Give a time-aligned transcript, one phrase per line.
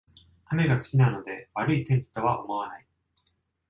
[0.47, 2.87] 雨が好きなので悪い天気とは思わない